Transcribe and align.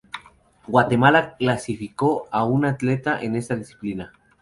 Guatemala 0.65 1.35
clasificó 1.37 2.27
a 2.31 2.43
un 2.43 2.65
atleta 2.65 3.21
en 3.21 3.35
esta 3.35 3.55
disciplina. 3.55 4.11